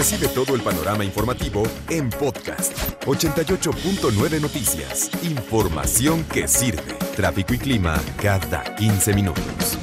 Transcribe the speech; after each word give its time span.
Recibe 0.00 0.28
todo 0.28 0.54
el 0.54 0.62
panorama 0.62 1.04
informativo 1.04 1.62
en 1.90 2.08
podcast 2.08 2.72
88.9 3.04 4.40
Noticias. 4.40 5.10
Información 5.22 6.24
que 6.24 6.48
sirve. 6.48 6.94
Tráfico 7.14 7.52
y 7.52 7.58
clima 7.58 8.02
cada 8.16 8.76
15 8.76 9.12
minutos. 9.12 9.78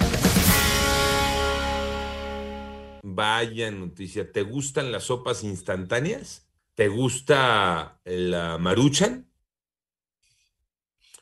Vaya 3.04 3.70
noticia. 3.70 4.32
¿Te 4.32 4.42
gustan 4.42 4.92
las 4.92 5.04
sopas 5.04 5.44
instantáneas? 5.44 6.48
¿Te 6.74 6.88
gusta 6.88 8.02
la 8.04 8.58
maruchan? 8.58 9.30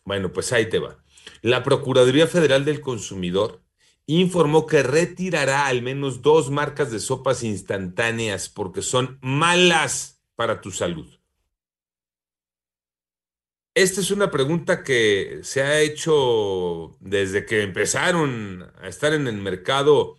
Bueno, 0.06 0.32
pues 0.32 0.54
ahí 0.54 0.70
te 0.70 0.80
va. 0.80 1.04
La 1.42 1.64
Procuraduría 1.64 2.28
Federal 2.28 2.64
del 2.64 2.80
Consumidor 2.80 3.65
informó 4.08 4.68
que 4.68 4.84
retirará 4.84 5.68
al 5.68 5.82
menos 5.82 6.22
dos 6.22 6.52
marcas 6.52 6.92
de 6.92 7.00
sopas 7.00 7.44
instantáneas 7.44 8.50
porque 8.50 8.82
son 8.82 9.18
malas 9.22 10.22
para 10.36 10.62
tu 10.62 10.72
salud. 10.72 11.08
Esta 13.74 14.00
es 14.00 14.10
una 14.12 14.32
pregunta 14.32 14.84
que 14.84 15.40
se 15.44 15.62
ha 15.62 15.82
hecho 15.82 16.96
desde 17.02 17.46
que 17.46 17.62
empezaron 17.62 18.72
a 18.80 18.88
estar 18.88 19.14
en 19.14 19.28
el 19.28 19.36
mercado 19.36 20.18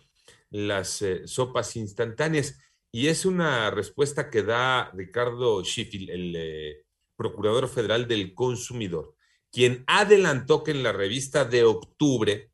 las 0.51 1.01
eh, 1.01 1.27
sopas 1.27 1.75
instantáneas 1.75 2.59
y 2.91 3.07
es 3.07 3.25
una 3.25 3.71
respuesta 3.71 4.29
que 4.29 4.43
da 4.43 4.91
Ricardo 4.93 5.63
Schiffel, 5.63 6.09
el 6.09 6.35
eh, 6.35 6.85
Procurador 7.15 7.67
Federal 7.67 8.07
del 8.07 8.35
Consumidor, 8.35 9.15
quien 9.51 9.83
adelantó 9.87 10.63
que 10.63 10.71
en 10.71 10.83
la 10.83 10.91
revista 10.91 11.43
de 11.43 11.63
octubre 11.63 12.51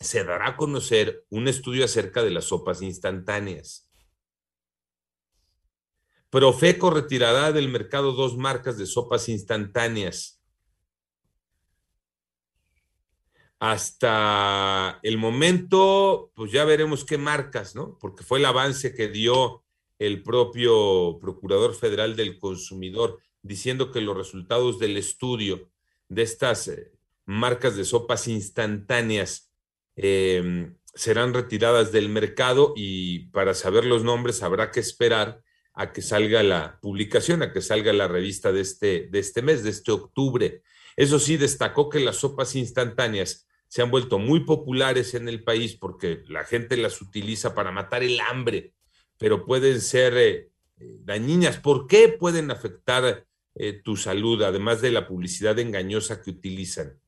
se 0.00 0.24
dará 0.24 0.48
a 0.48 0.56
conocer 0.56 1.24
un 1.30 1.48
estudio 1.48 1.84
acerca 1.84 2.22
de 2.22 2.30
las 2.30 2.44
sopas 2.44 2.82
instantáneas. 2.82 3.88
Profeco 6.30 6.90
retirará 6.90 7.52
del 7.52 7.68
mercado 7.68 8.12
dos 8.12 8.36
marcas 8.36 8.76
de 8.78 8.86
sopas 8.86 9.28
instantáneas. 9.28 10.42
Hasta 13.58 15.00
el 15.02 15.18
momento, 15.18 16.30
pues 16.34 16.52
ya 16.52 16.64
veremos 16.64 17.04
qué 17.04 17.18
marcas, 17.18 17.74
¿no? 17.74 17.98
Porque 17.98 18.22
fue 18.22 18.38
el 18.38 18.44
avance 18.44 18.94
que 18.94 19.08
dio 19.08 19.64
el 19.98 20.22
propio 20.22 21.18
Procurador 21.18 21.74
Federal 21.74 22.14
del 22.14 22.38
Consumidor, 22.38 23.20
diciendo 23.42 23.90
que 23.90 24.00
los 24.00 24.16
resultados 24.16 24.78
del 24.78 24.96
estudio 24.96 25.70
de 26.08 26.22
estas 26.22 26.68
eh, 26.68 26.92
marcas 27.24 27.74
de 27.74 27.84
sopas 27.84 28.28
instantáneas 28.28 29.47
Em, 30.00 30.76
serán 30.94 31.34
retiradas 31.34 31.90
del 31.90 32.08
mercado 32.08 32.72
y 32.76 33.30
para 33.30 33.52
saber 33.52 33.84
los 33.84 34.04
nombres 34.04 34.44
habrá 34.44 34.70
que 34.70 34.78
esperar 34.78 35.42
a 35.74 35.92
que 35.92 36.02
salga 36.02 36.44
la 36.44 36.78
publicación, 36.80 37.42
a 37.42 37.52
que 37.52 37.60
salga 37.60 37.92
la 37.92 38.06
revista 38.06 38.52
de 38.52 38.60
este, 38.60 39.08
de 39.10 39.18
este 39.18 39.42
mes, 39.42 39.64
de 39.64 39.70
este 39.70 39.90
octubre. 39.90 40.62
Eso 40.96 41.18
sí, 41.18 41.36
destacó 41.36 41.88
que 41.88 41.98
las 41.98 42.16
sopas 42.16 42.54
instantáneas 42.54 43.48
se 43.66 43.82
han 43.82 43.90
vuelto 43.90 44.20
muy 44.20 44.40
populares 44.40 45.14
en 45.14 45.28
el 45.28 45.42
país 45.42 45.74
porque 45.74 46.22
la 46.28 46.44
gente 46.44 46.76
las 46.76 47.02
utiliza 47.02 47.54
para 47.54 47.72
matar 47.72 48.04
el 48.04 48.20
hambre, 48.20 48.74
pero 49.18 49.44
pueden 49.44 49.80
ser 49.80 50.16
eh, 50.16 50.50
dañinas. 50.76 51.58
¿Por 51.58 51.88
qué 51.88 52.08
pueden 52.08 52.52
afectar 52.52 53.26
eh, 53.56 53.72
tu 53.72 53.96
salud, 53.96 54.42
además 54.42 54.80
de 54.80 54.92
la 54.92 55.08
publicidad 55.08 55.58
engañosa 55.58 56.22
que 56.22 56.30
utilizan? 56.30 57.00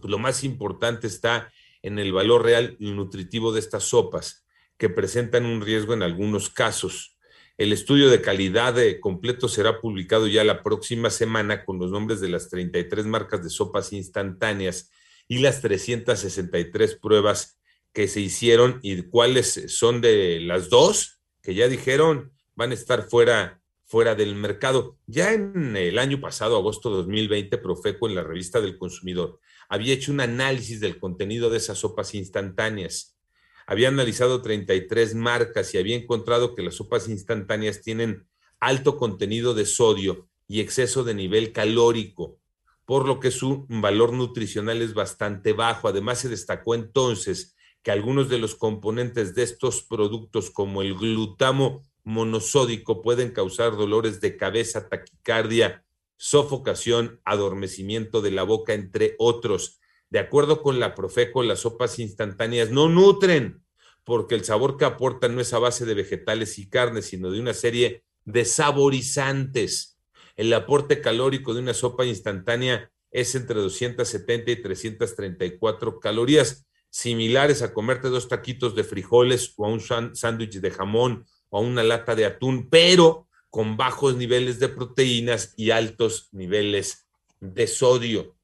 Pues 0.00 0.10
lo 0.10 0.18
más 0.18 0.42
importante 0.42 1.06
está 1.06 1.52
en 1.82 1.98
el 1.98 2.12
valor 2.12 2.44
real 2.44 2.76
y 2.78 2.92
nutritivo 2.92 3.52
de 3.52 3.60
estas 3.60 3.84
sopas, 3.84 4.46
que 4.78 4.88
presentan 4.88 5.44
un 5.44 5.60
riesgo 5.60 5.94
en 5.94 6.02
algunos 6.02 6.50
casos. 6.50 7.16
El 7.58 7.72
estudio 7.72 8.08
de 8.08 8.22
calidad 8.22 8.76
completo 9.00 9.48
será 9.48 9.80
publicado 9.80 10.26
ya 10.26 10.42
la 10.42 10.62
próxima 10.62 11.10
semana 11.10 11.64
con 11.64 11.78
los 11.78 11.90
nombres 11.90 12.20
de 12.20 12.28
las 12.28 12.48
33 12.48 13.06
marcas 13.06 13.42
de 13.44 13.50
sopas 13.50 13.92
instantáneas 13.92 14.90
y 15.28 15.38
las 15.38 15.60
363 15.60 16.96
pruebas 16.96 17.60
que 17.92 18.08
se 18.08 18.20
hicieron 18.20 18.80
y 18.82 19.02
cuáles 19.02 19.64
son 19.68 20.00
de 20.00 20.40
las 20.40 20.70
dos 20.70 21.20
que 21.42 21.54
ya 21.54 21.68
dijeron 21.68 22.32
van 22.54 22.70
a 22.70 22.74
estar 22.74 23.08
fuera 23.08 23.61
fuera 23.92 24.14
del 24.14 24.36
mercado. 24.36 24.96
Ya 25.06 25.34
en 25.34 25.76
el 25.76 25.98
año 25.98 26.18
pasado, 26.18 26.56
agosto 26.56 26.88
2020, 26.88 27.58
Profeco 27.58 28.08
en 28.08 28.14
la 28.14 28.24
revista 28.24 28.58
del 28.62 28.78
consumidor 28.78 29.38
había 29.68 29.92
hecho 29.92 30.12
un 30.12 30.20
análisis 30.20 30.80
del 30.80 30.98
contenido 30.98 31.50
de 31.50 31.58
esas 31.58 31.76
sopas 31.76 32.14
instantáneas. 32.14 33.18
Había 33.66 33.88
analizado 33.88 34.40
33 34.40 35.14
marcas 35.14 35.74
y 35.74 35.78
había 35.78 35.94
encontrado 35.94 36.54
que 36.54 36.62
las 36.62 36.76
sopas 36.76 37.06
instantáneas 37.06 37.82
tienen 37.82 38.26
alto 38.60 38.96
contenido 38.96 39.52
de 39.52 39.66
sodio 39.66 40.26
y 40.48 40.60
exceso 40.60 41.04
de 41.04 41.12
nivel 41.12 41.52
calórico, 41.52 42.38
por 42.86 43.06
lo 43.06 43.20
que 43.20 43.30
su 43.30 43.66
valor 43.68 44.14
nutricional 44.14 44.80
es 44.80 44.94
bastante 44.94 45.52
bajo. 45.52 45.86
Además, 45.86 46.20
se 46.20 46.30
destacó 46.30 46.74
entonces 46.74 47.56
que 47.82 47.90
algunos 47.90 48.30
de 48.30 48.38
los 48.38 48.54
componentes 48.54 49.34
de 49.34 49.42
estos 49.42 49.82
productos, 49.82 50.50
como 50.50 50.80
el 50.80 50.94
glutamo 50.94 51.82
monosódico, 52.04 53.02
pueden 53.02 53.30
causar 53.30 53.76
dolores 53.76 54.20
de 54.20 54.36
cabeza, 54.36 54.88
taquicardia, 54.88 55.84
sofocación, 56.16 57.20
adormecimiento 57.24 58.22
de 58.22 58.30
la 58.30 58.42
boca, 58.42 58.74
entre 58.74 59.14
otros. 59.18 59.80
De 60.10 60.18
acuerdo 60.18 60.62
con 60.62 60.78
la 60.78 60.94
Profeco, 60.94 61.42
las 61.42 61.60
sopas 61.60 61.98
instantáneas 61.98 62.70
no 62.70 62.88
nutren, 62.88 63.62
porque 64.04 64.34
el 64.34 64.44
sabor 64.44 64.76
que 64.76 64.84
aportan 64.84 65.34
no 65.34 65.40
es 65.40 65.52
a 65.52 65.58
base 65.58 65.84
de 65.84 65.94
vegetales 65.94 66.58
y 66.58 66.68
carnes, 66.68 67.06
sino 67.06 67.30
de 67.30 67.40
una 67.40 67.54
serie 67.54 68.04
de 68.24 68.44
saborizantes. 68.44 69.98
El 70.36 70.52
aporte 70.52 71.00
calórico 71.00 71.54
de 71.54 71.60
una 71.60 71.74
sopa 71.74 72.04
instantánea 72.04 72.90
es 73.10 73.34
entre 73.34 73.60
270 73.60 74.50
y 74.50 74.62
334 74.62 76.00
calorías, 76.00 76.66
similares 76.88 77.62
a 77.62 77.72
comerte 77.72 78.08
dos 78.08 78.28
taquitos 78.28 78.74
de 78.74 78.84
frijoles 78.84 79.54
o 79.56 79.66
a 79.66 79.68
un 79.68 79.80
sándwich 79.80 80.60
de 80.60 80.70
jamón 80.70 81.26
o 81.52 81.58
a 81.58 81.60
una 81.60 81.82
lata 81.82 82.14
de 82.14 82.24
atún, 82.24 82.68
pero 82.70 83.28
con 83.50 83.76
bajos 83.76 84.16
niveles 84.16 84.58
de 84.58 84.70
proteínas 84.70 85.52
y 85.58 85.70
altos 85.70 86.30
niveles 86.32 87.06
de 87.40 87.66
sodio. 87.66 88.34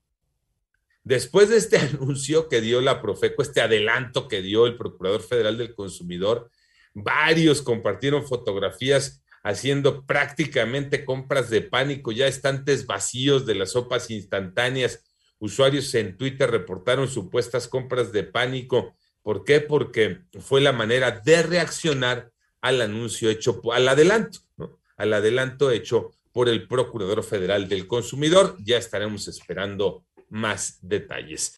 Después 1.04 1.48
de 1.48 1.56
este 1.56 1.78
anuncio 1.78 2.50
que 2.50 2.60
dio 2.60 2.82
la 2.82 3.00
Profeco, 3.00 3.40
este 3.40 3.62
adelanto 3.62 4.28
que 4.28 4.42
dio 4.42 4.66
el 4.66 4.76
Procurador 4.76 5.22
Federal 5.22 5.56
del 5.56 5.74
Consumidor, 5.74 6.50
varios 6.92 7.62
compartieron 7.62 8.26
fotografías 8.26 9.22
haciendo 9.42 10.04
prácticamente 10.04 11.06
compras 11.06 11.48
de 11.48 11.62
pánico, 11.62 12.12
ya 12.12 12.26
estantes 12.26 12.84
vacíos 12.84 13.46
de 13.46 13.54
las 13.54 13.72
sopas 13.72 14.10
instantáneas. 14.10 15.02
Usuarios 15.38 15.94
en 15.94 16.18
Twitter 16.18 16.50
reportaron 16.50 17.08
supuestas 17.08 17.68
compras 17.68 18.12
de 18.12 18.24
pánico. 18.24 18.94
¿Por 19.22 19.44
qué? 19.44 19.60
Porque 19.60 20.24
fue 20.40 20.60
la 20.60 20.72
manera 20.72 21.22
de 21.24 21.42
reaccionar 21.42 22.30
al 22.60 22.80
anuncio 22.80 23.30
hecho, 23.30 23.60
al 23.72 23.88
adelanto, 23.88 24.40
¿no? 24.56 24.78
al 24.96 25.12
adelanto 25.12 25.70
hecho 25.70 26.12
por 26.32 26.48
el 26.48 26.66
Procurador 26.66 27.22
Federal 27.22 27.68
del 27.68 27.86
Consumidor. 27.86 28.56
Ya 28.64 28.78
estaremos 28.78 29.28
esperando 29.28 30.04
más 30.28 30.78
detalles. 30.82 31.56